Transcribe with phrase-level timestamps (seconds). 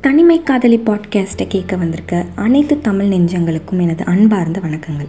[0.00, 5.08] தனிமை காதலி பாட்காஸ்ட்டை கேட்க வந்திருக்க அனைத்து தமிழ் நெஞ்சங்களுக்கும் எனது அன்பார்ந்த வணக்கங்கள்.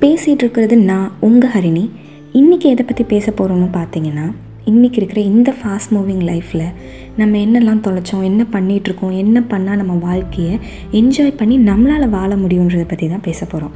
[0.00, 1.90] பேசிகிட்டு இருக்கிறது நான் உங்கள் ஹரிணி.
[2.32, 4.32] இன்றைக்கி எதை பற்றி பேச போகிறோம்னு பார்த்தீங்கன்னா
[4.64, 6.72] இன்றைக்கி இருக்கிற இந்த ஃபாஸ்ட் மூவிங் லைஃப்பில்
[7.16, 10.58] நம்ம என்னெல்லாம் தொலைச்சோம் என்ன பண்ணிகிட்ருக்கோம் என்ன பண்ணால் நம்ம வாழ்க்கையை
[10.92, 13.72] என்ஜாய் பண்ணி நம்மளால் வாழ முடியுன்றதை பற்றி தான் பேச போகிறோம்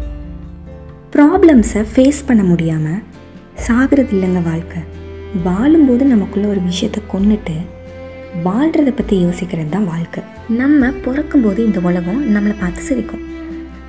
[1.13, 3.03] ப்ராப்ளம்ஸை ஃபேஸ் பண்ண முடியாமல்
[3.67, 4.83] சாகிறது இல்லைங்க வாழ்க்கை.
[5.45, 7.53] வாழும்போது நமக்குள்ள ஒரு விஷயத்தை கொண்டுட்டு
[8.47, 10.23] வாழ்கிறத பற்றி யோசிக்கிறது தான் வாழ்க்கை.
[10.49, 13.25] நம்ம பிறக்கும்போது இந்த உலகம் நம்மளை பார்த்து சிரிக்கும்.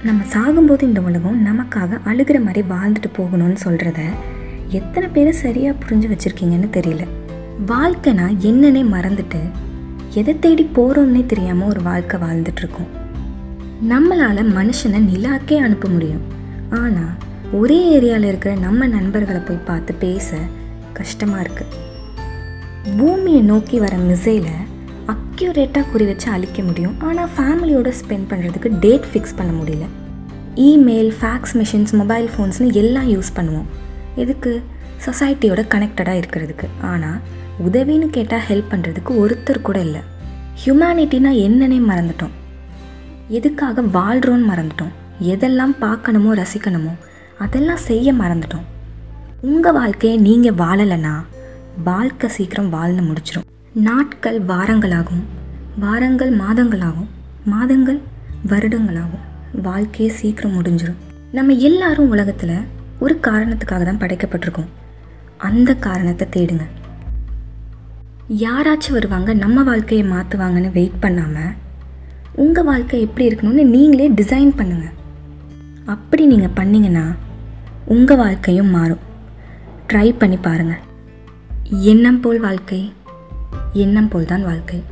[0.04, 4.02] நம்ம சாகும்போது இந்த உலகம் நமக்காக அழுகிற மாதிரி வாழ்ந்துட்டு போகணும்னு சொல்கிறத
[4.70, 7.06] எத்தனை பேர் சரியாக புரிஞ்சு வச்சுருக்கீங்கன்னு தெரியல.
[7.68, 9.42] வாழ்க்கைனா என்னன்னே மறந்துட்டு
[10.14, 12.92] எதை தேடி போகிறோம்னே தெரியாமல் ஒரு வாழ்க்கை வாழ்ந்துட்டுருக்கோம்.
[13.90, 16.22] நம்மளால் மனுஷனை நிலாக்கே அனுப்ப முடியும்.
[16.70, 17.16] ஆனால்
[17.52, 20.38] ஒரே ஏரியாவில் இருக்கிற நம்ம நண்பர்களை போய் பார்த்து பேச
[20.94, 21.92] கஷ்டமாக இருக்குது
[22.84, 24.56] பூமியை நோக்கி வர மிசைலை
[25.12, 26.96] அக்யூரேட்டாக குறி வச்சு அழிக்க முடியும்.
[27.00, 29.86] ஆனால் ஃபேமிலியோட ஸ்பெண்ட் பண்ணுறதுக்கு டேட் ஃபிக்ஸ் பண்ண முடியல.
[30.56, 33.70] இமெயில் ஃபேக்ஸ் மிஷின்ஸ் மொபைல் ஃபோன்ஸ்னு எல்லாம் யூஸ் பண்ணுவோம்.
[34.16, 34.64] எதுக்கு?
[35.06, 36.68] சொசைட்டியோட கனெக்டடாக இருக்கிறதுக்கு.
[36.82, 37.18] ஆனால்
[37.68, 40.02] உதவின்னு கேட்டால் ஹெல்ப் பண்ணுறதுக்கு ஒருத்தர் கூட இல்லை.
[40.64, 42.34] ஹியூமனிட்டினா என்னன்னே மறந்துட்டோம்.
[43.30, 44.94] எதுக்காக வாழ்கிறோன்னு மறந்துட்டோம்.
[45.22, 46.94] எதெல்லாம் பார்க்கணுமோ ரசிக்கணுமோ
[47.38, 48.68] அதெல்லாம் செய்ய மறந்துட்டோம்.
[49.42, 51.14] உங்கள் வாழ்க்கையை நீங்கள் வாழலைன்னா
[51.78, 55.24] வாழ்க்கை சீக்கிரம் வாழ்ந்து முடிச்சிடும் நாட்கள் வாரங்களாகும்.
[55.80, 57.08] வாரங்கள் மாதங்களாகும்.
[57.46, 58.02] மாதங்கள்
[58.48, 59.24] வருடங்களாகும்.
[59.62, 61.02] வாழ்க்கையே சீக்கிரம் முடிஞ்சிடும்
[61.32, 62.68] நம்ம எல்லாரும் உலகத்தில்
[63.00, 64.70] ஒரு காரணத்துக்காக தான் படைக்கப்பட்டிருக்கோம்.
[65.38, 66.66] அந்த காரணத்தை தேடுங்க.
[68.28, 71.52] யாராச்சும் வருவாங்க நம்ம வாழ்க்கையை மாற்றுவாங்கன்னு வெயிட் பண்ணாமல்
[72.36, 74.96] உங்கள் வாழ்க்கை எப்படி இருக்கணும்னு நீங்களே டிசைன் பண்ணுங்கள்
[75.86, 77.06] அப்படி நீங்கள் பண்ணிங்கன்னா
[77.86, 79.06] உங்கள் வாழ்க்கையும் மாறும்.
[79.92, 80.92] ட்ரை பண்ணி பாருங்கள்
[81.70, 82.94] எண்ணம் போல் வாழ்க்கை
[83.74, 84.84] எண்ணம் போல் தான் வாழ்க்கை.